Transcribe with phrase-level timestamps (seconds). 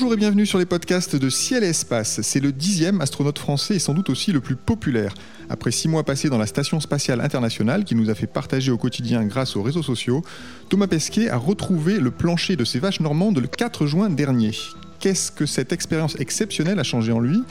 [0.00, 2.20] Bonjour et bienvenue sur les podcasts de Ciel et Espace.
[2.22, 5.12] C'est le dixième astronaute français et sans doute aussi le plus populaire.
[5.50, 8.78] Après six mois passés dans la Station spatiale internationale, qui nous a fait partager au
[8.78, 10.22] quotidien grâce aux réseaux sociaux,
[10.68, 14.52] Thomas Pesquet a retrouvé le plancher de ses vaches normandes le 4 juin dernier.
[15.00, 17.42] Qu'est-ce que cette expérience exceptionnelle a changé en lui?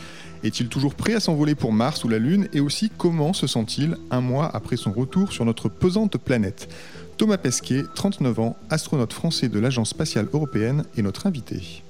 [0.42, 2.48] Est-il toujours prêt à s'envoler pour Mars ou la Lune?
[2.54, 6.70] Et aussi, comment se sent-il un mois après son retour sur notre pesante planète?
[7.18, 11.84] Thomas Pesquet, 39 ans, astronaute français de l'Agence spatiale européenne, est notre invité.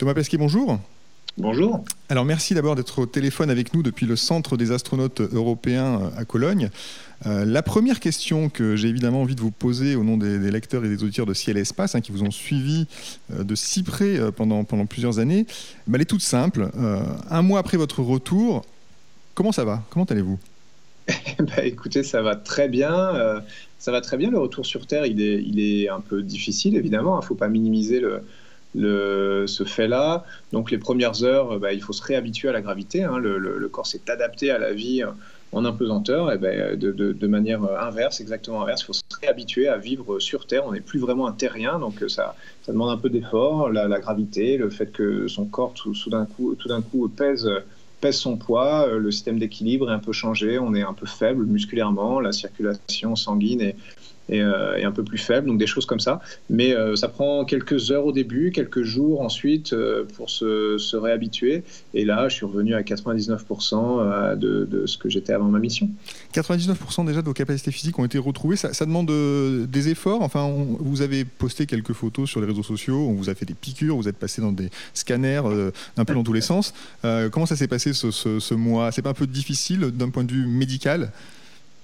[0.00, 0.80] Thomas Pesquet, bonjour.
[1.36, 1.84] Bonjour.
[2.08, 6.20] Alors merci d'abord d'être au téléphone avec nous depuis le Centre des astronautes européens euh,
[6.20, 6.70] à Cologne.
[7.26, 10.86] Euh, la première question que j'ai évidemment envie de vous poser au nom des, lecteurs
[10.86, 12.86] et des auditeurs de Ciel et Espace, hein, qui vous ont suivi
[13.30, 15.44] euh, de si près pendant, pendant plusieurs années,
[15.86, 16.70] bah, elle est toute simple.
[17.28, 18.64] un mois après votre retour,
[19.34, 19.82] comment ça va?
[19.90, 20.38] Comment allez-vous?
[21.40, 23.42] Bah, Écoutez, ça va très bien.
[23.78, 24.30] ça va très bien.
[24.30, 27.18] Le retour sur Terre, il est, il est un peu difficile, évidemment.
[27.18, 28.22] Il ne faut pas minimiser le,
[28.74, 30.24] le, ce fait-là.
[30.52, 33.04] Donc les premières heures, bah, il faut se réhabituer à la gravité.
[33.04, 33.18] Hein.
[33.18, 35.02] Le, corps s'est adapté à la vie
[35.52, 38.82] en impesanteur, et ben, de, de, manière inverse, exactement inverse.
[38.82, 40.64] Il faut se réhabituer à vivre sur Terre.
[40.66, 43.70] On n'est plus vraiment un terrien, donc ça, ça demande un peu d'effort.
[43.70, 46.56] La, gravité, le fait que son corps tout, d'un coup,
[46.90, 47.50] coup pèse
[48.00, 51.44] pèse son poids, le système d'équilibre est un peu changé, on est un peu faible
[51.44, 53.76] musculairement, la circulation sanguine est,
[54.32, 56.20] euh, et, un peu plus faible, donc des choses comme ça.
[56.48, 61.62] Mais euh, ça prend quelques heures au début, quelques jours ensuite euh, pour se, réhabituer.
[61.94, 65.88] Et là, je suis revenu à 99% de, ce que j'étais avant ma mission.
[66.34, 68.56] 99% déjà de vos capacités physiques ont été retrouvées.
[68.56, 69.10] Ça, demande
[69.66, 70.22] des efforts.
[70.22, 73.06] Enfin, vous avez posté quelques photos sur les réseaux sociaux.
[73.08, 73.96] On vous a fait des piqûres.
[73.96, 75.42] Vous êtes passé dans des scanners
[75.96, 76.74] un peu dans tous les sens.
[77.02, 78.92] comment ça s'est passé ce, mois?
[78.92, 81.12] C'est pas un peu difficile d'un point de vue médical?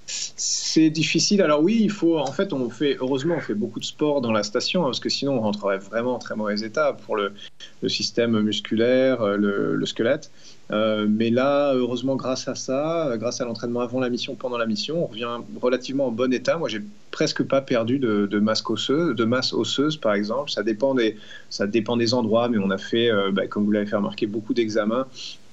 [0.07, 1.41] C'est difficile.
[1.41, 2.17] Alors oui, il faut.
[2.17, 5.01] En fait, on fait heureusement, on fait beaucoup de sport dans la station hein, parce
[5.01, 7.33] que sinon, on rentrerait vraiment en très mauvais état pour le,
[7.87, 9.35] système musculaire, euh,
[9.75, 10.31] le, squelette.
[10.71, 14.65] Euh, mais là, heureusement, grâce à ça, grâce à l'entraînement avant la mission, pendant la
[14.65, 15.29] mission, on revient
[15.61, 16.57] relativement en bon état.
[16.57, 16.81] Moi, j'ai
[17.11, 20.51] presque pas perdu de, masse osseuse, de masse osseuse, par exemple.
[20.51, 21.17] Ça dépend des,
[21.49, 24.25] ça dépend des endroits, mais on a fait, euh, bah, comme vous l'avez fait remarquer,
[24.25, 25.07] beaucoup d'examens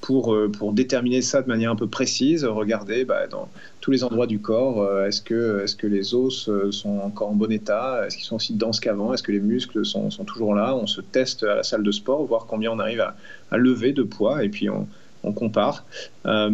[0.04, 3.48] pour, euh, pour déterminer ça de manière un peu précise, regarder bah, dans
[3.80, 7.30] tous les endroits du corps, euh, est-ce que, est que les os euh, sont encore
[7.30, 10.24] en bon état, est-ce qu'ils sont aussi denses qu'avant, est-ce que les muscles sont, sont,
[10.24, 13.16] toujours là, on se teste à la salle de sport, voir combien on arrive à,
[13.50, 14.86] à lever de poids, et puis on,
[15.24, 15.84] on compare.
[16.26, 16.50] Euh,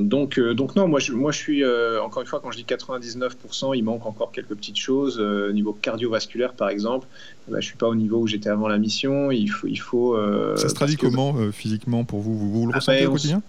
[0.00, 2.56] donc, euh, donc non, moi je, moi je suis, euh, encore une fois, quand je
[2.56, 5.20] dis 99%, il manque encore quelques petites choses.
[5.20, 7.06] au niveau cardiovasculaire, par exemple,
[7.48, 9.30] bah, je suis pas au niveau où j'étais avant la mission.
[9.30, 9.68] Il faut...
[9.68, 10.16] Il faut
[10.56, 12.36] Ça se traduit comment physiquement pour vous?
[12.36, 13.42] Vous, le ah, ressentez ben, au quotidien?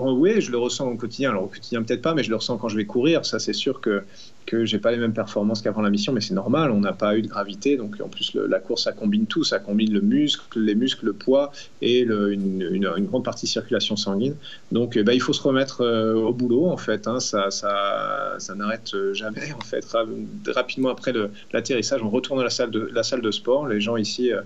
[0.00, 1.30] Oh, oui, je le ressens au quotidien.
[1.30, 3.24] Alors au quotidien peut-être pas, mais je le ressens quand je vais courir.
[3.24, 4.02] Ça c'est sûr que
[4.46, 6.70] que j'ai pas les mêmes performances qu'avant la mission, mais c'est normal.
[6.70, 9.58] On n'a pas eu de gravité, donc en plus la course ça combine tout, ça
[9.58, 14.36] combine le muscle, les muscles, le poids et une, grande partie circulation sanguine.
[14.72, 17.06] Donc eh ben, il faut se remettre euh, au boulot en fait.
[17.06, 17.20] Hein.
[17.20, 19.84] Ça ça, ça n'arrête jamais en fait.
[20.54, 21.12] Rapidement après
[21.52, 23.68] l'atterrissage, on retourne à la salle de la salle de sport.
[23.68, 24.40] Les gens ici euh,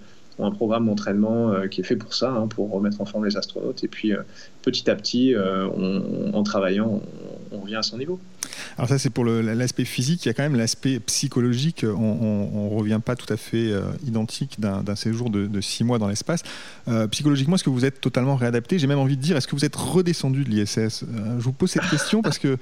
[0.45, 3.37] un programme d'entraînement euh, qui est fait pour ça, hein, pour remettre en forme les
[3.37, 3.85] astronautes.
[3.85, 4.23] Et puis, euh,
[4.63, 5.69] petit à petit, euh,
[6.33, 7.01] en travaillant,
[7.51, 8.19] on, revient à son niveau.
[8.77, 10.25] Alors ça, c'est pour l'aspect physique.
[10.25, 11.85] Il y a quand même l'aspect psychologique.
[11.85, 13.71] On ne revient pas tout à fait
[14.05, 16.43] identique d'un séjour de, six mois dans l'espace.
[17.11, 18.79] psychologiquement, est-ce que vous êtes totalement réadapté?
[18.79, 21.71] J'ai même envie de dire, est-ce que vous êtes redescendu de l'ISS Je vous pose
[21.71, 22.59] cette question parce que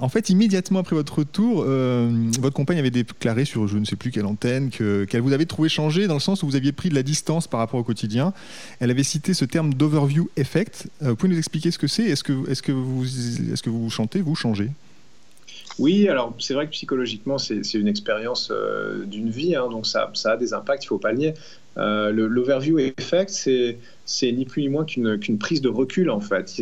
[0.00, 2.08] en fait, immédiatement après votre retour, euh,
[2.40, 5.68] votre compagne avait déclaré sur je ne sais plus quelle antenne qu'elle vous avait trouvé
[5.68, 8.32] changé dans le sens où vous aviez pris de la distance par rapport au quotidien.
[8.78, 10.88] Elle avait cité ce terme d'overview effect.
[11.02, 12.04] Euh, vous pouvez nous expliquer ce que c'est?
[12.04, 14.70] Est-ce que, est est que vous chantez, vous changez?
[15.80, 20.10] Oui, alors c'est vrai que psychologiquement, c'est une expérience euh, d'une vie, hein, donc ça,
[20.24, 21.34] a des impacts, il ne faut pas le nier.
[21.76, 26.52] L'overview effect, c'est ni plus ni moins qu'une prise de recul, en fait.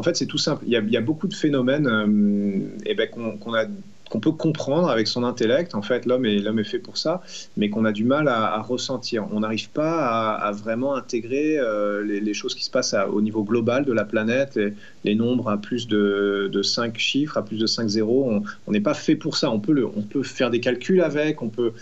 [0.00, 0.64] En fait, c'est tout simple.
[0.66, 5.74] Il y, a, beaucoup de phénomènes euh, eh ben, qu'on peut comprendre avec son intellect.
[5.74, 7.20] En fait, l'homme est, est fait pour ça,
[7.58, 9.28] mais qu'on a du mal à, ressentir.
[9.30, 13.84] On n'arrive pas à, vraiment intégrer euh, les, choses qui se passent au niveau global
[13.84, 14.72] de la planète, les,
[15.04, 18.40] les nombres à plus de, de, 5 chiffres, à plus de 5 zéros.
[18.66, 19.50] On n'est pas fait pour ça.
[19.50, 19.90] On peut,
[20.22, 21.74] faire des calculs avec, on peut,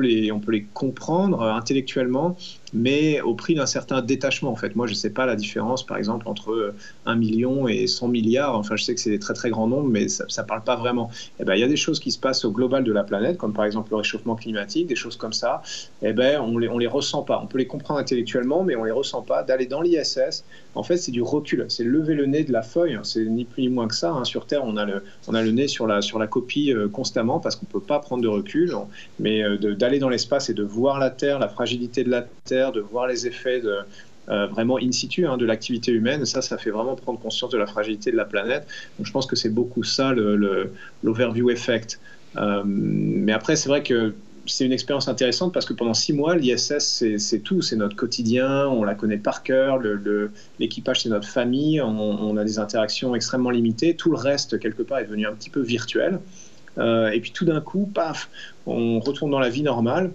[0.00, 2.36] les, on peut les comprendre intellectuellement,
[2.72, 4.50] mais au prix d'un certain détachement.
[4.50, 6.74] En fait, moi, je ne sais pas la différence, par exemple, entre
[7.06, 8.56] 1 million et 100 milliards.
[8.56, 10.76] Enfin, je sais que c'est des très très grands nombres, mais ça ne parle pas
[10.76, 11.10] vraiment.
[11.40, 13.36] Eh ben, il y a des choses qui se passent au global de la planète,
[13.38, 15.62] comme par exemple le réchauffement climatique, des choses comme ça.
[16.02, 17.40] Eh ben, on les, on les ressent pas.
[17.42, 19.42] On peut les comprendre intellectuellement, mais on les ressent pas.
[19.42, 20.44] D'aller dans l'ISS,
[20.74, 21.66] en fait, c'est du recul.
[21.68, 22.98] C'est lever le nez de la feuille.
[23.02, 24.12] C'est ni plus ni moins que ça.
[24.12, 24.24] Hein.
[24.24, 26.88] Sur Terre, on a le, on a le nez sur la, sur la copie euh,
[26.88, 28.72] constamment parce qu'on peut pas prendre de recul.
[29.18, 32.61] Mais euh, d'aller dans l'espace et de voir la Terre, la fragilité de la Terre,
[32.70, 33.62] de voir les effets
[34.28, 36.24] euh, vraiment in situ hein, de l'activité humaine.
[36.24, 38.66] Ça, ça fait vraiment prendre conscience de la fragilité de la planète.
[38.98, 40.14] Donc, je pense que c'est beaucoup ça
[41.02, 41.98] l'overview effect.
[42.36, 44.14] Euh, mais après, c'est vrai que
[44.46, 48.68] c'est une expérience intéressante parce que pendant six mois, l'ISS, c'est tout, c'est notre quotidien,
[48.68, 49.80] on la connaît par cœur,
[50.58, 54.82] l'équipage, c'est notre famille, on, on, a des interactions extrêmement limitées, tout le reste, quelque
[54.82, 56.18] part, est devenu un petit peu virtuel.
[56.78, 58.30] Euh, et puis tout d'un coup, paf,
[58.66, 60.10] on retourne dans la vie normale.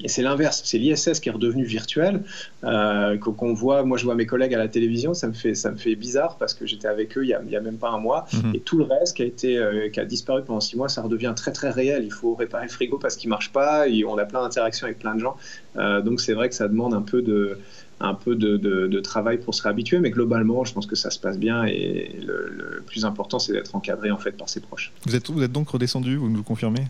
[0.00, 2.22] Et c'est l'inverse, c'est l'ISS qui est redevenu virtuel,
[2.64, 5.70] euh, qu'on voit, moi je vois mes collègues à la télévision, ça me fait, ça
[5.70, 7.98] me fait bizarre parce que j'étais avec eux il n'y a, a, même pas un
[7.98, 8.54] mois, mhm.
[8.54, 11.02] et tout le reste qui a, été, euh, qui a disparu pendant six mois, ça
[11.02, 12.02] redevient très très réel.
[12.04, 14.86] Il faut réparer le frigo parce qu'il ne marche pas, et on a plein d'interactions
[14.86, 15.36] avec plein de gens,
[15.76, 17.58] euh, donc c'est vrai que ça demande un peu de,
[18.00, 21.20] un peu de, de, travail pour se réhabituer, mais globalement, je pense que ça se
[21.20, 24.92] passe bien et le, le plus important, c'est d'être encadré en fait par ses proches.
[25.06, 26.86] Vous êtes, vous êtes donc redescendu, vous nous confirmez?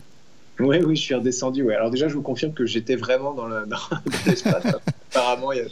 [0.59, 1.63] Oui, oui, je suis redescendu.
[1.63, 1.75] Ouais.
[1.75, 3.47] Alors déjà, je vous confirme que j'étais vraiment dans
[4.25, 4.65] l'espace.
[5.15, 5.65] Apparemment, il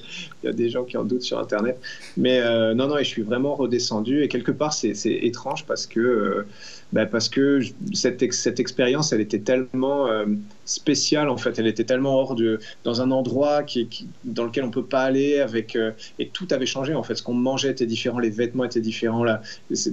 [0.44, 1.80] y, a des gens qui en doutent sur Internet.
[2.16, 4.24] Mais euh, non, non, et je suis vraiment redescendu.
[4.24, 6.48] Et quelque part, c'est étrange parce que, euh,
[6.94, 7.60] bah, parce que
[7.94, 10.26] cette, cette expérience, elle était tellement euh,
[10.64, 11.60] spéciale, en fait.
[11.60, 12.60] Elle était tellement hors de...
[12.86, 15.40] dans un endroit qui, dans lequel on peut pas aller.
[15.40, 15.78] Avec,
[16.20, 17.16] et tout avait changé, en fait.
[17.16, 19.24] Ce qu'on mangeait était différent, les vêtements étaient différents.
[19.24, 19.42] Là.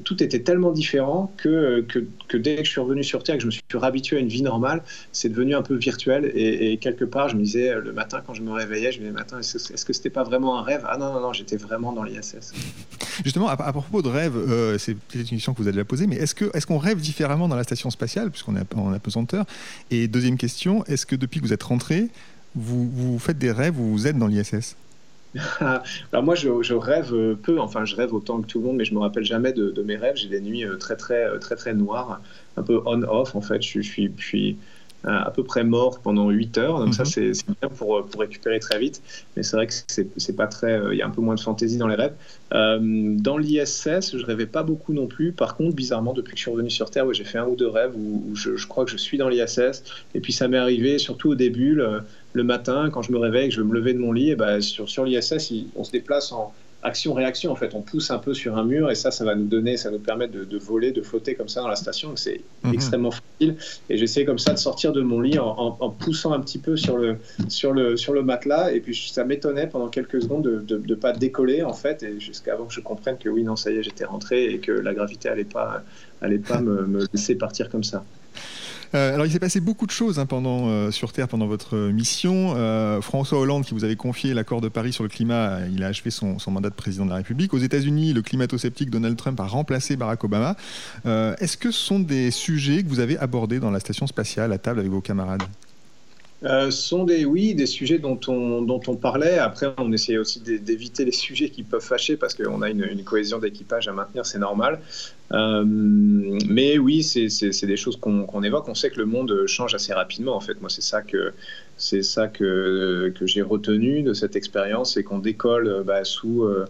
[0.04, 1.84] Tout était tellement différent que,
[2.28, 4.28] que, dès que je suis revenu sur Terre, que je me suis réhabitué à une
[4.28, 4.82] vie normale,
[5.12, 6.30] c'est devenu un peu virtuel.
[6.34, 9.12] Et, quelque part, je me disais, le matin, quand je me réveillais, je me disais,
[9.12, 10.84] matin, est-ce que c'était pas vraiment un rêve?
[10.88, 12.52] Ah non, non, non, j'étais vraiment dans l'ISS.
[13.24, 16.06] Justement, à, propos de rêve, euh, c'est peut-être une question que vous avez déjà posée,
[16.06, 19.44] mais est-ce qu'on est qu'on rêve différemment dans la station spatiale, puisqu'on est en apesanteur
[19.90, 22.08] Et deuxième question, est-ce que depuis que vous êtes rentré,
[22.54, 24.76] vous, vous faites des rêves ou vous êtes dans l'ISS?
[25.60, 28.94] Alors moi, je, rêve peu, enfin je rêve autant que tout le monde, mais je
[28.94, 30.16] me rappelle jamais de, mes rêves.
[30.16, 32.20] J'ai des nuits euh, très très très très noires,
[32.56, 33.62] un peu on-off en fait.
[33.62, 34.56] Je, suis, je suis
[35.04, 36.78] à peu près mort pendant 8 heures.
[36.78, 37.34] Donc ça, mhm.
[37.34, 39.02] c'est bien pour, pour, récupérer très vite.
[39.36, 40.72] Mais c'est vrai que c'est pas très...
[40.72, 42.14] Euh, il y a un peu moins de fantaisie dans les rêves.
[42.52, 45.32] Euh, dans l'ISS, je rêvais pas beaucoup non plus.
[45.32, 47.68] Par contre, bizarrement, depuis que je suis revenu sur Terre, j'ai fait un ou deux
[47.68, 49.82] rêves où, je, je, crois que je suis dans l'ISS.
[50.14, 53.54] Et puis ça m'est arrivé, surtout au début, le, matin, quand je me réveille, que
[53.54, 56.32] je veux me lever de mon lit, et ben, sur, sur l'ISS, on se déplace
[56.32, 57.74] en action-réaction en fait.
[57.74, 59.98] On pousse un peu sur un mur et ça, ça va nous donner, ça nous
[59.98, 62.16] permet de, voler, de flotter comme ça dans la station.
[62.16, 62.74] C'est mhm.
[62.74, 63.56] extrêmement facile.
[63.88, 66.96] Et j'essaie comme ça de sortir de mon lit en, poussant un petit peu sur
[66.96, 67.18] le,
[67.48, 68.72] sur le, sur le matelas.
[68.72, 72.02] Et puis ça m'étonnait pendant quelques secondes de ne pas décoller en fait.
[72.02, 74.58] Et jusqu'à avant que je comprenne que oui, non, ça y est, j'étais rentré et
[74.58, 75.82] que la gravité allait pas,
[76.20, 78.04] allait pas me laisser partir comme ça.
[78.94, 82.54] Euh, alors, il s'est passé beaucoup de choses hein, euh, sur Terre pendant votre mission.
[82.56, 85.88] Euh, François Hollande, qui vous avait confié l'accord de Paris sur le climat, il a
[85.88, 87.54] achevé son, mandat de président de la République.
[87.54, 90.56] Aux États-Unis, le climato-sceptique Donald Trump a remplacé Barack Obama.
[91.04, 94.58] Est-ce que ce sont des sujets que vous avez abordés dans la station spatiale à
[94.58, 95.42] table avec vos camarades?
[96.42, 99.38] Euh, sont des, oui, des sujets dont on, dont on parlait.
[99.38, 103.38] Après, on essayait aussi d'éviter les sujets qui peuvent fâcher parce qu'on a une, cohésion
[103.38, 104.80] d'équipage à maintenir, c'est normal.
[105.32, 108.68] Euh, mais oui, c'est des choses qu'on évoque.
[108.68, 110.34] On sait que le monde change assez rapidement.
[110.34, 111.32] En fait, moi, c'est ça que
[111.76, 116.64] c'est ça que, que j'ai retenu de cette expérience, c'est qu'on décolle bah, sous euh,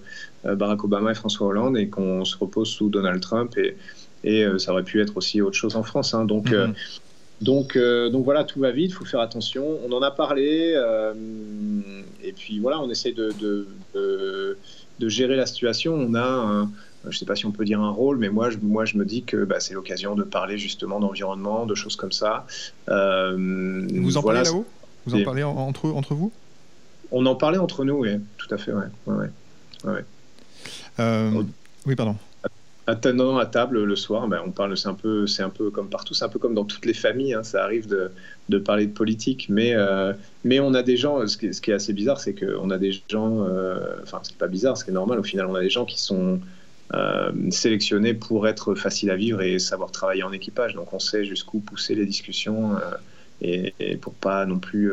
[0.44, 3.76] Barack Obama et François Hollande et qu'on se repose sous Donald Trump et,
[4.24, 6.12] et ça aurait pu être aussi autre chose en France.
[6.12, 6.26] Hein.
[6.26, 6.74] Donc mm-hmm.
[7.40, 9.78] Donc, euh, donc voilà, tout va vite, il faut faire attention.
[9.86, 11.14] On en a parlé, euh,
[12.22, 13.32] et puis voilà, on essaie de,
[13.94, 15.94] de, gérer la situation.
[15.94, 16.66] On a,
[17.04, 18.98] je ne sais pas si on peut dire un rôle, mais moi, je, moi, je
[18.98, 22.46] me dis que bah, c'est l'occasion de parler justement d'environnement, de choses comme ça.
[22.90, 24.66] Euh, vous en parlez là-haut?
[25.06, 26.30] Vous en parlez entre, entre vous?
[27.10, 28.84] On en parlait entre nous, oui, tout à fait, ouais.
[29.06, 29.30] ouais,
[29.84, 30.04] ouais.
[31.86, 32.16] oui, pardon
[33.12, 35.88] non, à table le soir, ben, on parle, c'est un peu, c'est un peu comme
[35.88, 37.34] partout, c'est un peu comme dans toutes les familles.
[37.34, 38.10] Hein, ça arrive de,
[38.48, 40.12] de, parler de politique, mais euh,
[40.44, 41.26] mais on a des gens.
[41.26, 43.44] Ce qui, ce qui est assez bizarre, c'est qu'on a des gens.
[43.44, 45.18] Euh, enfin, c'est pas bizarre, c'est normal.
[45.18, 46.40] Au final, on a des gens qui sont
[46.94, 50.74] euh, sélectionnés pour être faciles à vivre et savoir travailler en équipage.
[50.74, 52.76] Donc, on sait jusqu'où pousser les discussions
[53.40, 54.92] et, et, pour pas non plus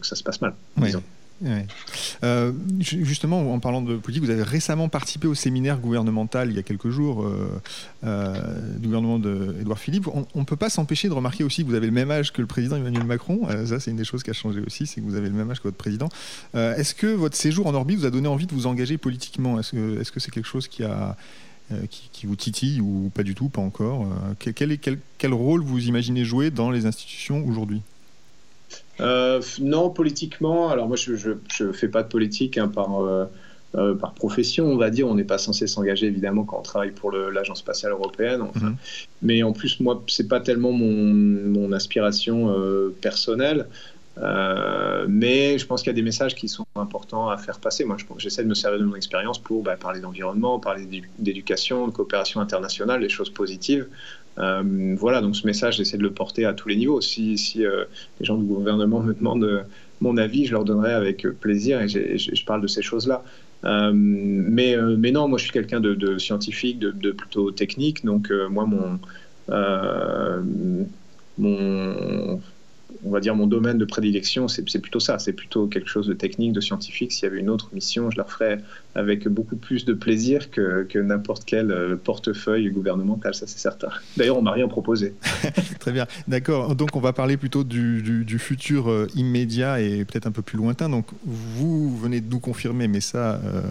[0.00, 0.54] que ça se passe mal.
[0.76, 1.02] Disons.
[2.22, 6.58] Euh, justement, en parlant de politique, vous avez récemment participé au séminaire gouvernemental il y
[6.58, 7.26] a quelques jours
[8.02, 10.08] du gouvernement d'Edouard Philippe.
[10.08, 12.40] On ne peut pas s'empêcher de remarquer aussi que vous avez le même âge que
[12.40, 13.48] le président Emmanuel Macron.
[13.66, 15.50] ça, c'est une des choses qui a changé aussi, c'est que vous avez le même
[15.50, 16.08] âge que votre président.
[16.54, 19.58] Est-ce que votre séjour en orbite vous a donné envie de vous engager politiquement?
[19.58, 20.84] Est-ce que c'est quelque chose qui
[21.72, 21.86] euh,
[22.24, 24.06] vous titille ou pas du tout, pas encore?
[24.40, 24.52] Euh,
[25.18, 27.82] quel, rôle vous imaginez jouer dans les institutions aujourd'hui?
[29.00, 31.12] Euh, Non, politiquement, alors moi je
[31.60, 33.02] ne fais pas de politique hein, par,
[33.72, 35.06] par profession, on va dire.
[35.08, 38.42] On n'est pas censé s'engager évidemment quand on travaille pour l'Agence spatiale européenne.
[38.54, 38.76] Mhm.
[39.22, 42.54] Mais en plus, moi, c'est pas tellement mon, mon aspiration
[43.00, 43.66] personnelle.
[44.18, 47.84] Euh, mais je pense qu'il y a des messages qui sont importants à faire passer.
[47.84, 50.86] Moi, j'essaie de me servir de mon expérience pour bah, parler d'environnement, parler
[51.18, 53.86] d'éducation, de coopération internationale, des choses positives.
[54.38, 57.00] Euh, voilà, donc ce message, j'essaie de le porter à tous les niveaux.
[57.00, 57.84] Si, euh,
[58.18, 59.66] les gens du gouvernement me demandent
[60.00, 63.22] mon avis, je leur donnerai avec plaisir et, je parle de ces choses-là.
[63.62, 68.66] mais, mais non, moi je suis quelqu'un de, scientifique, de, de, plutôt technique, donc moi
[68.66, 68.98] mon,
[71.38, 72.40] mon
[73.04, 75.18] on va dire, mon domaine de prédilection, c'est plutôt ça.
[75.18, 77.12] C'est plutôt quelque chose de technique, de scientifique.
[77.12, 78.60] S'il y avait une autre mission, je la ferais
[78.94, 83.88] avec beaucoup plus de plaisir que, n'importe quel euh, portefeuille gouvernemental, ça c'est certain.
[84.16, 85.14] D'ailleurs, on m'a rien proposé.
[85.80, 86.74] Très bien, d'accord.
[86.74, 90.88] Donc, on va parler plutôt du, futur euh, immédiat et peut-être un peu plus lointain.
[90.88, 93.62] Donc, vous venez de nous confirmer, mais ça, euh,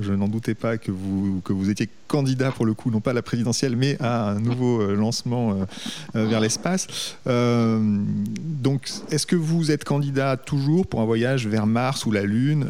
[0.00, 3.10] je n'en doutais pas que vous, que vous étiez candidat pour le coup, non pas
[3.10, 5.66] à la présidentielle, mais à un nouveau lancement
[6.14, 7.16] vers l'espace.
[7.26, 12.64] donc, est-ce que vous êtes candidat toujours pour un voyage vers Mars ou la Lune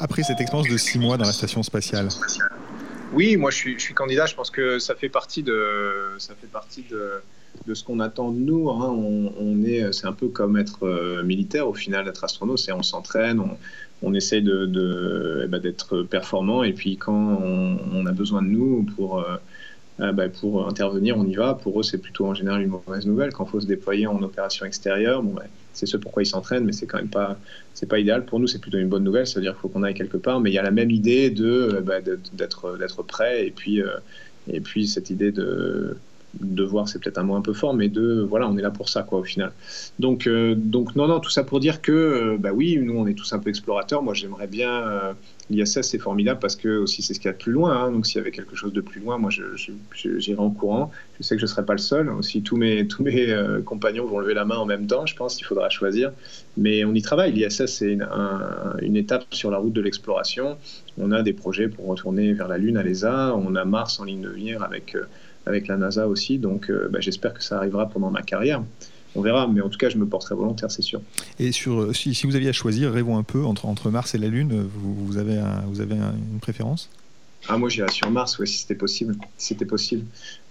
[0.00, 2.08] après cette expérience de six mois dans la spatiale
[3.12, 4.26] Oui, moi je suis, candidat.
[4.26, 8.38] Je pense que ça fait partie de, ça fait partie de, ce qu'on attend de
[8.38, 8.70] nous.
[8.70, 8.90] Hein.
[8.90, 12.58] On, est, c'est un peu comme être euh, militaire au final, être astronaute.
[12.58, 13.40] C'est on s'entraîne,
[14.02, 16.62] on, de, de eh ben, d'être performant.
[16.62, 19.36] Et puis quand on, a besoin de nous pour euh,
[20.00, 21.54] euh, bah, pour intervenir, on y va.
[21.54, 23.32] Pour eux, c'est plutôt en général une mauvaise nouvelle.
[23.32, 25.34] Quand il faut se déployer en opération extérieure, bon,
[25.72, 27.36] c'est ce pourquoi ils s'entraînent, mais c'est quand même pas,
[27.74, 28.24] c'est pas idéal.
[28.24, 29.26] Pour nous, c'est plutôt une bonne nouvelle.
[29.26, 31.46] C'est-à-dire qu'il faut qu'on aille quelque part, mais il y a la même idée de,
[31.46, 33.88] euh, bah, d'être, d'être prêt, et puis, euh,
[34.50, 35.96] et puis cette idée de
[36.34, 38.88] devoir, c'est peut-être un mot un peu fort, mais de voilà, on est là pour
[38.88, 39.52] ça, quoi, au final.
[39.98, 43.06] Donc, euh, donc non, non, tout ça pour dire que, euh, bah oui, nous, on
[43.06, 44.02] est tous un peu explorateurs.
[44.02, 44.70] Moi, j'aimerais bien.
[44.70, 45.12] Euh,
[45.50, 47.74] L'ISS, c'est formidable parce que aussi, c'est ce qu'il y a de plus loin.
[47.74, 47.90] Hein.
[47.90, 50.90] donc, s'il y avait quelque chose de plus loin, moi, j'irai en courant.
[51.18, 52.10] Je sais que je ne serai pas le seul.
[52.10, 55.36] Aussi, tous mes, tous mes compagnons vont lever la main en même temps, je pense
[55.36, 56.12] qu'il faudra choisir.
[56.58, 57.32] Mais on y travaille.
[57.32, 58.06] L'ISS, c'est une,
[58.82, 60.58] une étape sur la route de l'exploration.
[60.98, 63.34] On a des projets pour retourner vers la Lune à l'ESA.
[63.34, 64.96] On a Mars en ligne de mire avec
[65.48, 66.38] avec la NASA aussi.
[66.38, 68.62] Donc euh, bah, j'espère que ça arrivera pendant ma carrière.
[69.16, 71.00] On verra, mais en tout cas, je me porterai volontaire, c'est sûr.
[71.40, 74.18] Et sur, euh, si, vous aviez à choisir, rêvons un peu, entre, entre Mars et
[74.18, 76.90] la Lune, vous, avez, vous avez une préférence?
[77.46, 79.16] Ah, moi, j'irais sur Mars, ouais, si c'était possible.
[79.36, 80.04] Si c'était possible.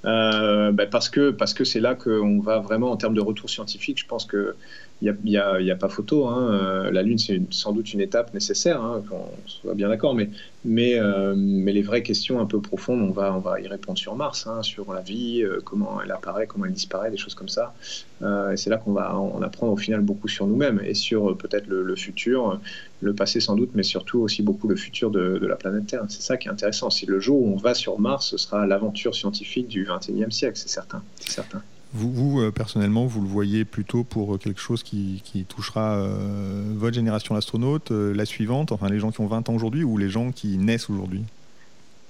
[0.05, 3.49] Euh, bah, parce que parce que c'est là qu'on va vraiment, en termes de retour
[3.49, 4.55] scientifique, je pense que
[5.01, 6.25] il n'y a, pas photo.
[6.25, 6.51] Hein.
[6.53, 10.99] Euh, la Lune, c'est sans doute une étape nécessaire, hein, on soit bien d'accord, mais,
[10.99, 14.63] euh, les vraies questions un peu profondes, on va, on y répondre sur Mars, hein,
[14.63, 17.75] sur la vie, euh, comment elle apparaît, comment elle disparaît, des choses comme ça.
[18.23, 21.67] et c'est là qu'on va en apprendre au final beaucoup sur nous-mêmes et sur peut-être
[21.67, 22.59] le, futur,
[23.01, 26.05] le passé sans doute, mais surtout aussi beaucoup le futur de, la planète Terre.
[26.09, 26.89] C'est ça qui est intéressant.
[26.89, 30.57] Si le jour où on va sur Mars, ce sera l'aventure scientifique du 21e siècle,
[30.57, 31.03] c'est certain.
[31.19, 31.61] C'est certain.
[31.93, 37.35] Vous, euh, personnellement, vous le voyez plutôt pour quelque chose qui, touchera euh, votre génération
[37.35, 40.31] d'astronautes, euh, la suivante, enfin les gens qui ont 20 ans aujourd'hui ou les gens
[40.31, 41.23] qui naissent aujourd'hui?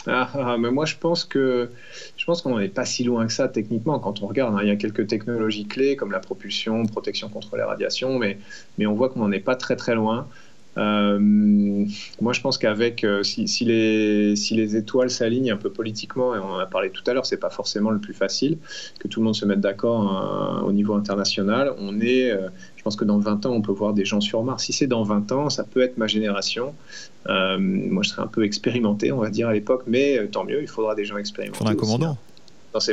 [0.08, 1.70] Ah, ah, mais moi je pense que
[2.16, 4.56] je pense qu'on n'est pas si loin que ça techniquement quand on regarde.
[4.56, 4.60] Hein.
[4.62, 8.38] il y a quelques technologies clés comme la propulsion, protection contre les radiations, mais,
[8.78, 10.28] mais on voit qu'on n'en est pas très très loin.
[10.78, 11.18] Euh,
[12.22, 16.36] moi, je pense qu'avec, euh, si, si, les, si les étoiles s'alignent un peu politiquement,
[16.36, 18.58] et on en a parlé tout à l'heure, c'est pas forcément le plus facile
[19.00, 21.74] que tout le monde se mette d'accord hein, au niveau international.
[21.80, 24.44] On est, euh, je pense que dans 20 ans, on peut voir des gens sur
[24.44, 24.66] Mars.
[24.66, 26.76] Si c'est dans 20 ans, ça peut être ma génération.
[27.28, 30.68] moi, je serais un peu expérimenté, on va dire à l'époque, mais tant mieux, il
[30.68, 31.64] faudra des gens expérimentés.
[31.66, 32.18] Il un commandant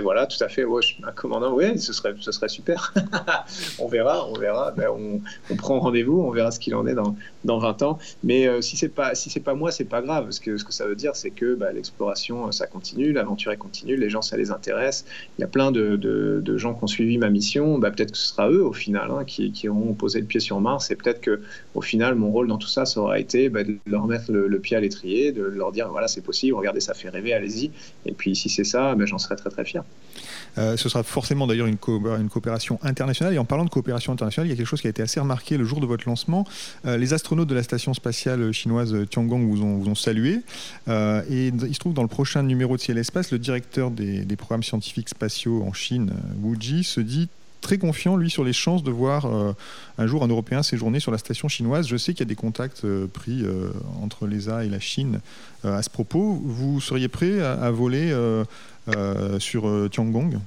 [0.02, 0.64] voilà, tout à fait.
[0.64, 2.94] un commandant, oui, ce serait, ce serait super.
[3.78, 4.72] on verra, on verra.
[4.72, 7.98] Ben, on, prend rendez-vous, on verra ce qu'il en est dans, dans 20 ans.
[8.22, 10.24] Mais euh, si c'est pas si pas moi, c'est pas grave.
[10.24, 13.56] Parce que ce que ça veut dire, c'est que bah, l'exploration, ça continue, l'aventure est
[13.56, 15.04] continue, les gens, ça les intéresse.
[15.38, 17.78] Il y a plein de, de, gens qui ont suivi ma mission.
[17.78, 20.40] Bah, peut-être que ce sera eux, au final, hein, qui, qui, auront posé le pied
[20.40, 20.90] sur Mars.
[20.90, 21.40] Et peut-être que
[21.74, 24.58] au final, mon rôle dans tout ça, ça aura été bah, de leur mettre le,
[24.58, 27.70] pied à l'étrier, de leur dire voilà, c'est possible, regardez, ça fait rêver, allez-y.
[28.06, 29.73] Et puis si c'est ça, j'en serais très très fier.
[30.58, 33.34] Euh, ce sera forcément d'ailleurs une, coopération internationale.
[33.34, 35.20] Et en parlant de coopération internationale, il y a quelque chose qui a été assez
[35.20, 36.46] remarqué le jour de votre lancement.
[36.86, 40.40] Euh, les astronautes de la station spatiale chinoise Tiangong vous ont, vous ont salué.
[40.88, 44.24] Euh, et il se trouve dans le prochain numéro de Ciel Espace, le directeur des,
[44.24, 46.12] des programmes scientifiques spatiaux en Chine,
[46.42, 47.28] Wu Ji, se dit
[47.64, 49.26] très confiant, lui, sur les chances de voir
[49.98, 51.88] un jour un Européen séjourner sur la station chinoise.
[51.88, 53.44] Je sais qu'il y a des contacts pris
[54.02, 55.20] entre l'ESA et la Chine
[55.64, 56.40] à ce propos.
[56.44, 58.12] Vous seriez prêt à voler
[58.88, 60.38] euh, sur euh, Tiangong?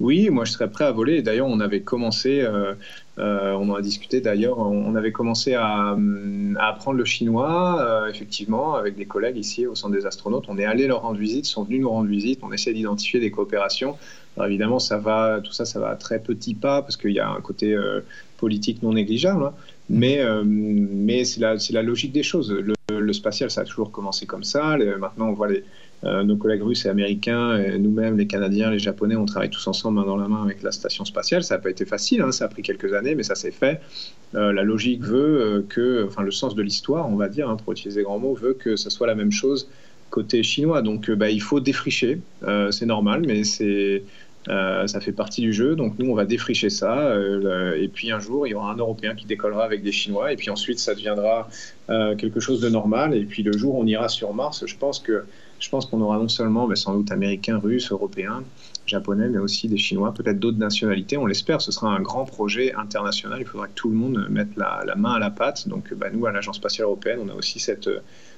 [0.00, 1.22] Oui, moi je serais prêt à voler.
[1.22, 2.74] D'ailleurs, on avait commencé, euh,
[3.16, 5.96] on en a discuté d'ailleurs, on avait commencé à,
[6.58, 10.46] apprendre le chinois, effectivement, avec des collègues ici au Centre des astronautes.
[10.48, 13.20] On est allé leur rendre visite, ils sont venus nous rendre visite, on essaie d'identifier
[13.20, 13.96] des coopérations.
[14.44, 17.28] Évidemment, ça va, tout ça, ça va à très petit pas parce qu'il y a
[17.28, 17.76] un côté
[18.38, 19.44] politique non négligeable.
[19.44, 19.54] Hein.
[19.88, 22.52] Mais, mais c'est la, logique des choses.
[22.88, 24.76] Le, spatial, ça a toujours commencé comme ça.
[24.98, 25.62] maintenant, on voit les, euh,
[26.04, 30.06] nos collègues russes et américains, nous-mêmes, les Canadiens, les Japonais, on travaille tous ensemble main
[30.06, 31.44] dans la main avec la station spatiale.
[31.44, 33.80] Ça n'a pas été facile, hein, ça a pris quelques années, mais ça s'est fait.
[34.34, 37.56] Euh, la logique veut euh, que, enfin le sens de l'histoire, on va dire, hein,
[37.56, 39.68] pour utiliser grand mot, veut que ce soit la même chose
[40.10, 40.82] côté chinois.
[40.82, 42.20] Donc bah, il faut défricher,
[42.70, 44.02] c'est normal, mais c'est...
[44.48, 47.14] ça fait partie du jeu, donc nous on va défricher ça,
[47.76, 50.36] et puis un jour il y aura un Européen qui décollera avec des Chinois, et
[50.36, 51.48] puis ensuite ça deviendra
[52.18, 54.98] quelque chose de normal, et puis le jour où on ira sur Mars, je pense
[54.98, 55.24] que
[55.62, 58.42] je pense qu'on aura non seulement mais sans doute américains, russes, européens,
[58.84, 61.16] japonais, mais aussi des Chinois, peut-être d'autres nationalités.
[61.16, 63.38] On l'espère, ce sera un grand projet international.
[63.40, 65.68] Il faudra que tout le monde mette la, main à la pâte.
[65.68, 67.88] Donc bah, nous, à l'Agence spatiale européenne, on a aussi cette,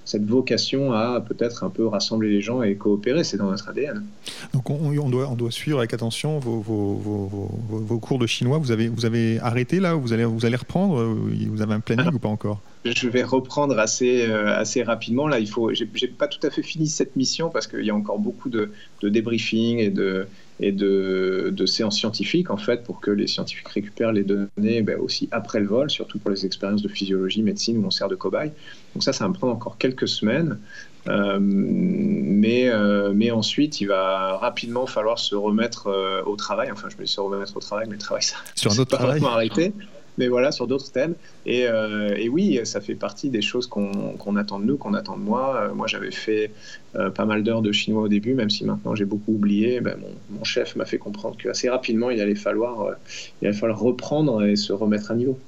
[0.05, 3.25] cette vocation à peut-être un peu rassembler les gens et coopérer.
[3.25, 4.05] C'est dans notre ADN.
[4.53, 8.59] Donc on, doit, on doit suivre avec attention vos, vos, vos, cours de chinois.
[8.59, 11.03] Vous avez, vous avez arrêté là Vous allez, vous allez reprendre?
[11.03, 12.61] Vous avez un planning ou pas encore?
[12.85, 15.27] Je vais reprendre assez, euh, assez rapidement.
[15.27, 15.73] Là, il faut.
[15.73, 18.73] J'ai pas tout à fait fini cette mission parce qu'il y a encore beaucoup de,
[19.01, 20.27] de débriefing et de
[20.61, 24.97] et de, de, séances scientifiques en fait pour que les scientifiques récupèrent les données ben,
[25.01, 28.15] aussi après le vol, surtout pour les expériences de physiologie, médecine où on sert de
[28.15, 28.53] cobaye.
[28.95, 30.61] Donc ça, ça va me prendre encore quelques semaines.
[31.09, 36.71] Euh, mais, euh, mais ensuite, il va rapidement falloir se remettre au travail.
[36.71, 39.21] Enfin, je dis se remettre au travail, mais le travail, ça, sur un autre travail.
[39.25, 39.73] arrêté
[40.19, 41.15] mais voilà, sur d'autres thèmes.
[41.47, 45.17] Et, euh, et, oui, ça fait partie des choses qu'on attend de nous, qu'on attend
[45.17, 45.57] de moi.
[45.57, 46.51] Euh, moi, j'avais fait
[46.97, 49.81] euh, pas mal d'heures de chinois au début, même si maintenant j'ai beaucoup oublié.
[49.81, 52.97] Ben, mon, mon, chef m'a fait comprendre qu'assez rapidement, il allait, falloir,
[53.43, 55.39] il allait falloir reprendre et se remettre à niveau.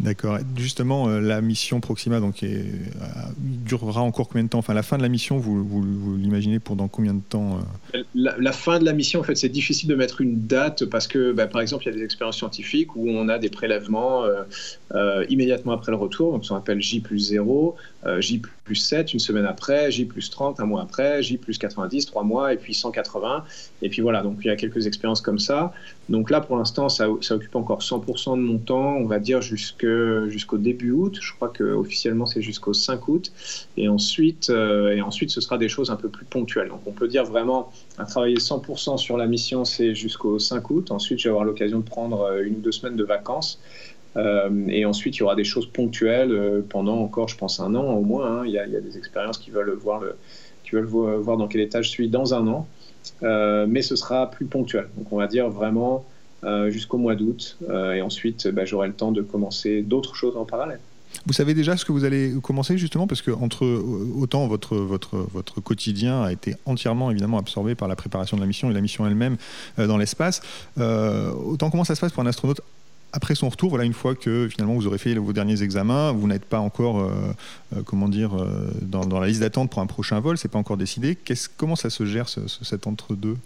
[0.00, 0.38] D'accord.
[0.56, 2.62] Justement, euh, la mission Proxima donc, euh,
[3.38, 4.58] durera encore combien de temps?
[4.58, 5.84] Enfin, la fin de la mission, vous,
[6.16, 7.58] l'imaginez pour dans combien de temps
[7.94, 8.02] euh?
[8.14, 11.32] la, fin de la mission, en fait, c'est difficile de mettre une date parce que,
[11.32, 14.24] bah, par exemple, il y a des expériences scientifiques où on a des prélèvements
[15.28, 17.76] immédiatement après le retour, donc ça s'appelle J plus 0,
[18.18, 22.06] J plus 7 une semaine après, J plus 30 un mois après, J plus 90
[22.06, 23.44] trois mois, et puis 180.
[23.82, 25.72] Et puis voilà, donc il y a quelques expériences comme ça.
[26.08, 29.42] Donc là, pour l'instant, ça, ça, occupe encore 100% de mon temps, on va dire
[29.42, 31.18] jusqu'au début août.
[31.20, 33.32] Je crois qu'officiellement, c'est jusqu'au 5 août.
[33.76, 36.68] Et ensuite, euh, et ensuite, ce sera des choses un peu plus ponctuelles.
[36.68, 40.90] Donc on peut dire vraiment, à travailler 100% sur la mission, c'est jusqu'au 5 août.
[40.90, 43.60] Ensuite, je vais avoir l'occasion de prendre euh, une ou deux semaines de vacances.
[44.18, 47.94] Euh, et ensuite, il y aura des choses ponctuelles pendant encore, je pense, un an
[47.94, 48.40] au moins.
[48.40, 48.42] Hein.
[48.44, 50.02] Il, y a, des expériences qui veulent voir,
[50.64, 52.66] qui veulent voir dans quel état je suis dans un an.
[53.22, 54.88] Euh, mais ce sera plus ponctuel.
[54.96, 56.04] Donc on va dire vraiment
[56.44, 60.36] euh, jusqu'au mois d'août, euh, et ensuite bah, j'aurai le temps de commencer d'autres choses
[60.36, 60.80] en parallèle.
[61.26, 63.64] Vous savez déjà ce que vous allez commencer justement parce que entre
[64.20, 68.74] autant votre quotidien a été entièrement évidemment absorbé par la préparation de la mission et
[68.74, 69.38] la mission elle-même
[69.78, 70.42] dans l'espace,
[70.76, 72.60] autant comment ça se passe pour un astronaute
[73.12, 76.26] après son retour, voilà, une fois que finalement vous aurez fait vos derniers examens, vous
[76.26, 77.10] n'êtes pas encore, euh,
[77.74, 80.76] euh, comment dire, euh, dans, la liste d'attente pour un prochain vol, c'est pas encore
[80.76, 81.16] décidé.
[81.56, 83.36] comment ça se gère cet entre-deux?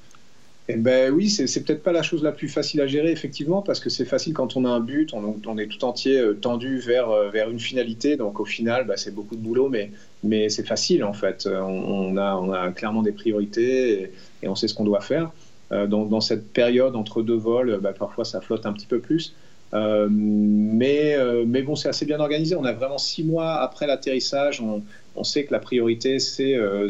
[0.69, 3.81] Eh ben oui, c'est peut-être pas la chose la plus facile à gérer effectivement parce
[3.81, 7.51] que c'est facile quand on a un but, on, est tout entier tendu vers vers
[7.51, 8.17] une finalité.
[8.17, 9.91] Donc au final, bah, c'est beaucoup de boulot, mais
[10.23, 11.49] mais c'est facile en fait.
[11.49, 15.33] On, a clairement des priorités et, on sait ce qu'on doit faire.
[15.73, 19.35] Dans, cette période entre deux vols, bah, parfois ça flotte un petit peu plus.
[19.75, 22.55] Euh, mais, euh, mais bon, c'est assez bien organisé.
[22.55, 24.61] On a vraiment six mois après l'atterrissage.
[24.61, 24.83] On,
[25.17, 26.89] on, sait que la priorité, c'est euh,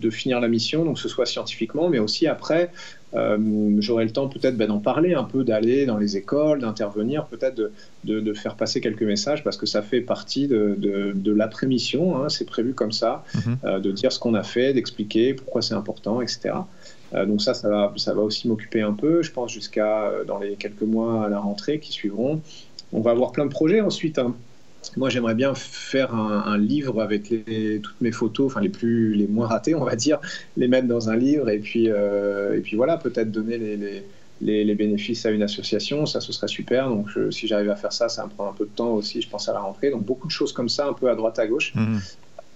[0.00, 2.70] de finir la mission, donc que ce soit scientifiquement, mais aussi après,
[3.78, 7.54] j'aurai le temps peut-être ben, d'en parler un peu, d'aller dans les écoles, d'intervenir, peut-être
[7.54, 7.70] de,
[8.04, 10.76] de, de, faire passer quelques messages, parce que ça fait partie de,
[11.14, 13.80] de l'après-mission, hein, c'est prévu comme ça, mm-hmm.
[13.82, 16.54] de dire ce qu'on a fait, d'expliquer pourquoi c'est important, etc.
[17.14, 20.24] Euh, donc ça, ça va, ça va aussi m'occuper un peu, je pense, jusqu'à euh,
[20.24, 22.40] dans les quelques mois à la rentrée qui suivront.
[22.92, 24.18] On va avoir plein de projets ensuite.
[24.18, 24.34] Hein.
[24.96, 27.32] moi, j'aimerais bien faire un, livre avec
[27.82, 30.18] toutes mes photos, enfin les plus, les moins ratées, on va dire,
[30.56, 35.24] les mettre dans un livre et puis, et puis voilà, peut-être donner les, les, bénéfices
[35.24, 36.90] à une association, ça ce serait super.
[36.90, 39.28] Donc si j'arrive à faire ça, ça me prend un peu de temps aussi, je
[39.30, 39.90] pense à la rentrée.
[39.90, 41.72] Donc beaucoup de choses comme ça, un peu à droite à gauche.
[41.74, 41.96] Mmh.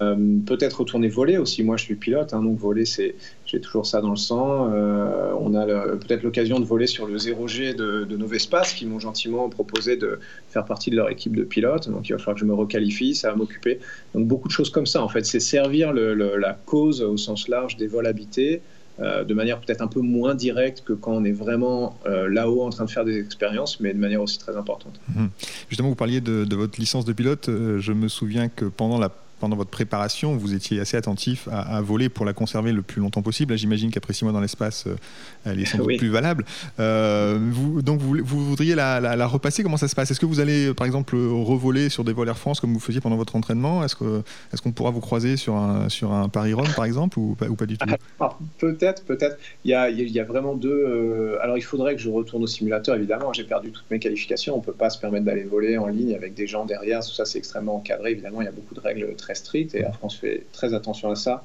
[0.02, 1.62] Euh, peut-être retourner voler aussi.
[1.62, 3.14] Moi, je suis pilote, hein, donc voler, c'est,
[3.46, 4.70] j'ai toujours ça dans le sang.
[4.72, 8.98] Euh, on a peut-être l'occasion de voler sur le 0G de, de Novespace, qui m'ont
[8.98, 10.18] gentiment proposé de
[10.50, 11.88] faire partie de leur équipe de pilotes.
[11.88, 13.78] Donc, il va falloir que je me requalifie, ça va m'occuper.
[14.14, 15.24] Donc, beaucoup de choses comme ça, en fait.
[15.24, 18.62] C'est servir la cause au sens large des vols habités.
[18.98, 22.70] Euh, de manière peut-être un peu moins directe que quand on est vraiment là-haut en
[22.70, 24.98] train de faire des expériences, mais de manière aussi très importante.
[25.14, 25.26] Mmh.
[25.68, 27.48] Justement, vous parliez de, votre licence de pilote.
[27.48, 32.08] je me souviens que pendant la pendant votre préparation, vous étiez assez attentif à, voler
[32.08, 33.56] pour la conserver le plus longtemps possible.
[33.56, 34.96] J'imagine qu'après six mois dans l'espace, euh,
[35.44, 36.44] elle est sans doute plus valable.
[36.80, 39.62] Euh, vous, donc, vous, voudriez la, repasser?
[39.62, 40.10] Comment ça se passe?
[40.10, 43.00] Est-ce que vous allez, par exemple, revoler sur des vols Air France comme vous faisiez
[43.00, 43.84] pendant votre entraînement?
[43.84, 44.22] Est-ce qu'on
[44.70, 47.66] est pourra vous croiser sur un, sur un Paris-Rome, par exemple, ou pas, ou pas
[47.66, 47.86] du tout?
[48.18, 49.36] Ah, Peut-être, peut-être.
[49.64, 50.70] Il y a, il y a vraiment deux.
[50.70, 53.32] Euh, alors, il faudrait que je retourne au simulateur, évidemment.
[53.32, 54.54] J'ai perdu toutes mes qualifications.
[54.54, 57.00] On ne peut pas se permettre d'aller voler en ligne avec des gens derrière.
[57.00, 58.12] Tout ça, c'est extrêmement encadré.
[58.12, 61.10] Évidemment, il y a beaucoup de règles très strictes et la France fait très attention
[61.10, 61.44] à ça.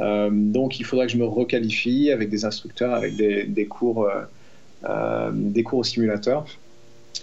[0.00, 4.22] Euh, donc il faudrait que je me requalifie avec des instructeurs, avec des, cours, euh,
[4.84, 6.44] euh, des cours au simulateur.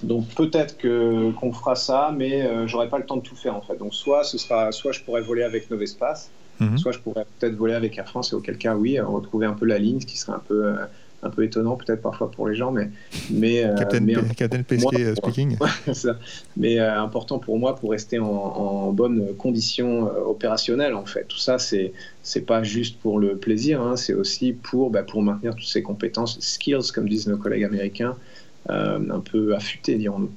[0.04, 3.62] Donc peut-être que qu'on fera ça, mais j'aurai pas le temps de tout faire en
[3.62, 3.78] fait.
[3.78, 6.78] Donc soit ce sera, soit je pourrais voler avec Novespace, mhm.
[6.78, 9.66] soit je pourrais peut-être voler avec Air France et auquel cas oui, retrouver un peu
[9.66, 10.76] la ligne, ce qui serait un peu
[11.24, 12.90] un peu étonnant peut-être parfois pour les gens, mais
[13.30, 15.58] mais euh, Captain, Pesquet euh, speaking.
[16.58, 21.26] Mais euh, important pour moi pour rester en, en bonne condition opérationnelle en fait.
[21.28, 25.22] Tout ça c'est c'est pas juste pour le plaisir, hein, c'est aussi pour bah, pour
[25.22, 28.16] maintenir toutes ces compétences, skills comme disent nos collègues américains,
[28.70, 30.32] un peu affûtés dirons-nous.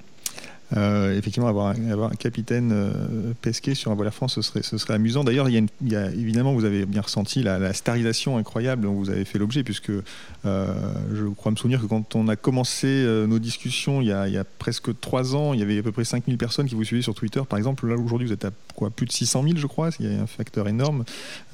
[0.77, 4.79] Euh, effectivement, avoir un, capitaine euh, pesqué sur un vol Air France, ce serait, ce
[4.79, 5.22] serait amusant.
[5.22, 9.24] D'ailleurs, il, y a évidemment, vous avez bien ressenti la, starisation incroyable dont vous avez
[9.24, 10.74] fait l'objet, puisque euh,
[11.12, 14.35] je crois me souvenir que quand on a commencé nos discussions il y, a, il
[14.35, 16.85] y, a, presque trois ans, il y avait à peu près 5000 personnes qui vous
[16.85, 17.87] suivaient sur Twitter, par exemple.
[17.87, 19.90] Là, aujourd'hui, vous êtes à quoi, plus de 600 000, je crois.
[20.00, 21.05] Il y a un facteur énorme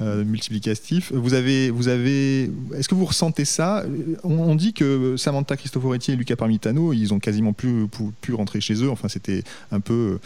[0.00, 1.12] multiplicatif.
[1.12, 3.84] Vous avez, vous avez, est-ce que vous ressentez ça?
[4.24, 7.88] On, dit que Samantha Cristoforetti et Luca Parmitano, ils ont quasiment plus
[8.20, 8.90] pu, rentrer chez eux.
[9.08, 10.18] C'était un peu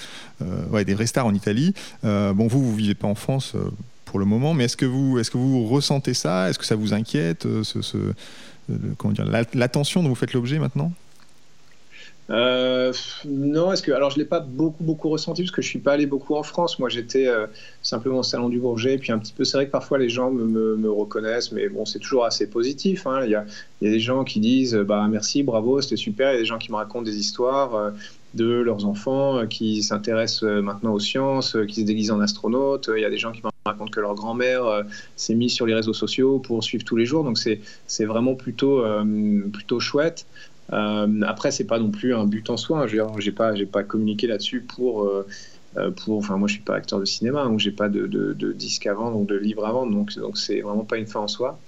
[0.42, 1.74] euh, des vrais stars en Italie.
[2.04, 3.70] Euh, bon, vous, vous vivez pas en France euh,
[4.04, 6.48] pour le moment, mais est-ce que vous, est-ce que vous ressentez ça?
[6.48, 7.98] Est-ce que ça vous inquiète ce, ce
[9.54, 10.92] l'attention dont vous faites l'objet maintenant?
[12.30, 15.92] Non, est-ce que alors je l'ai pas beaucoup beaucoup ressenti parce que je suis pas
[15.92, 16.78] allé beaucoup en France.
[16.78, 17.28] Moi, j'étais
[17.82, 19.44] simplement au salon du Bourget, et puis un petit peu.
[19.44, 23.06] C'est vrai que parfois les gens me, reconnaissent, mais bon, c'est toujours assez positif.
[23.06, 23.24] Hein.
[23.24, 23.44] Il, y a,
[23.82, 26.30] il, y a, des gens qui disent bah merci, bravo, c'était super.
[26.30, 27.92] Il y a des gens qui me racontent des histoires
[28.34, 32.20] de leurs enfants euh, qui s'intéressent euh, maintenant aux sciences, euh, qui se déguisent en
[32.20, 32.90] astronautes.
[32.94, 34.84] Il y a des gens qui me racontent que leur grand-mère
[35.16, 37.24] s'est mise sur les réseaux sociaux pour suivre tous les jours.
[37.24, 38.84] Donc c'est vraiment plutôt,
[39.52, 40.26] plutôt chouette.
[40.68, 42.82] après, c'est pas non plus un but en soi.
[42.82, 42.86] Hein.
[42.86, 45.26] Je n'ai pas, pas communiqué là-dessus pour euh,
[45.96, 48.86] pour, enfin moi je suis pas acteur de cinéma, donc j'ai pas de, de, disque
[48.86, 51.28] à vendre, donc de livre à vendre, donc donc c'est vraiment pas une fin en
[51.28, 51.58] soi.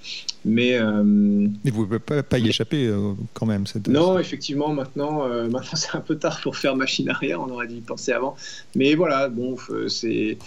[0.45, 3.66] Mais, euh, mais vous pouvez pas, pas y échapper euh, quand même.
[3.66, 3.88] Cette...
[3.88, 7.77] Non, effectivement, maintenant, maintenant c'est un peu tard pour faire machine arrière, on aurait dû
[7.77, 8.37] y penser avant.
[8.75, 9.57] Mais voilà, bon,
[9.88, 10.38] c'est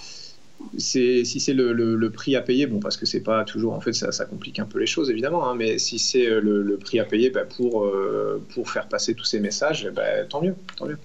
[0.78, 3.94] si c'est le, le, prix à payer, bon, parce que c'est pas toujours, en fait,
[3.94, 7.06] ça, ça, complique un peu les choses, évidemment, hein, mais si c'est le, prix à
[7.06, 7.90] payer bah, pour,
[8.54, 10.98] pour faire passer tous ces messages, bah, tant mieux, tant mieux.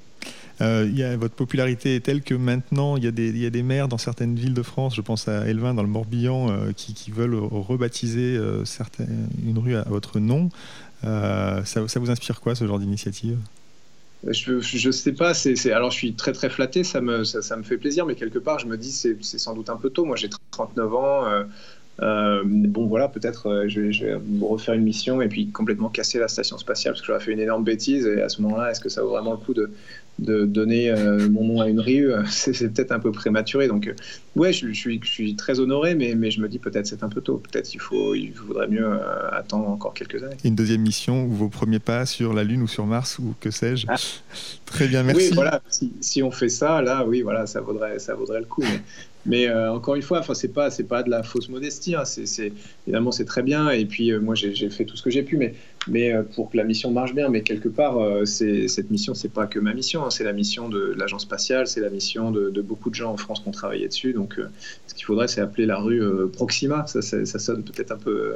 [0.61, 3.11] Euh, votre popularité est telle que maintenant, il y, a
[3.51, 6.73] des, maires dans certaines villes de France, je pense à Elvin dans le Morbihan, euh,
[6.77, 8.65] qui, veulent rebaptiser euh,
[9.45, 10.51] une rue à, votre nom.
[11.03, 13.39] Ça, vous inspire quoi, ce genre d'initiative?
[14.27, 15.33] Je ne sais pas,
[15.67, 18.59] alors je suis très très flatté, ça me, ça, me fait plaisir, mais quelque part
[18.59, 20.07] je me dis c'est, sans doute un peu tôt.
[20.07, 21.25] Moi j'ai 39 ans,
[22.03, 26.29] euh, bon voilà, peut-être je, je, vais refaire une mission et puis complètement casser la
[26.29, 28.89] station spatiale parce que j'aurais fait une énorme bêtise et à ce moment-là, est-ce que
[28.89, 29.71] ça vaut vraiment le coup de,
[30.19, 33.69] de donner euh, mon nom à une rue, euh, c'est peut-être un peu prématuré.
[33.69, 33.95] Donc, euh,
[34.37, 37.09] ouais, je, suis, je, suis, très honoré, mais, mais je me dis peut-être c'est un
[37.09, 37.39] peu tôt.
[37.39, 38.87] Peut-être il, faut, il faudrait mieux
[39.33, 40.37] attendre encore quelques années.
[40.45, 43.51] Une deuxième mission ou vos premiers pas sur la Lune ou sur Mars ou que
[43.51, 43.87] sais-je.
[43.89, 43.97] Ah.
[44.67, 45.29] Très bien, merci.
[45.29, 48.47] Oui, voilà, si, si, on fait ça, là, oui, voilà, ça vaudrait, ça vaudrait le
[48.47, 48.63] coup.
[48.63, 48.81] Mais,
[49.27, 51.95] mais encore une fois, enfin, c'est pas, c'est pas de la fausse modestie.
[51.95, 52.05] Hein.
[52.05, 52.53] c'est,
[52.87, 53.71] évidemment, c'est très bien.
[53.71, 55.55] Et puis, moi, j'ai fait tout ce que j'ai pu, mais
[55.89, 57.29] mais euh, pour que la mission marche bien.
[57.29, 60.11] Mais quelque part, euh, cette mission, c'est pas que ma mission, hein.
[60.11, 63.41] c'est la mission de l'agence spatiale, c'est la mission de, beaucoup de gens en France
[63.41, 64.13] qui ont travaillé dessus.
[64.13, 64.49] Donc, euh,
[64.87, 66.87] ce qu'il faudrait, c'est appeler la rue Proxima.
[66.87, 68.35] Ça, ça, sonne peut-être un peu,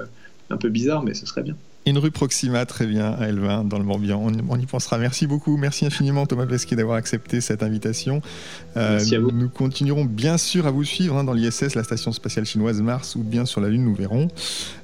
[0.50, 1.56] un peu bizarre, mais ce serait bien.
[1.88, 4.22] Une rue Proxima, très bien, à Elvin, dans le Morbihan.
[4.48, 4.98] On, y pensera.
[4.98, 5.56] Merci beaucoup.
[5.56, 8.20] Merci infiniment, Thomas Pesquet, d'avoir accepté cette invitation.
[8.76, 9.30] Euh, Merci à vous.
[9.30, 13.16] Nous continuerons bien sûr à vous suivre hein, dans l'ISS, la station spatiale chinoise Mars,
[13.16, 14.28] ou bien sur la Lune, nous verrons.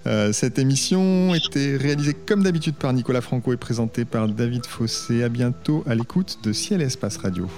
[0.06, 5.22] Euh, cette émission était réalisée comme d'habitude par Nicolas Franco et présentée par David Fossé.
[5.24, 7.48] À bientôt à l'écoute de Ciel et Espace Radio.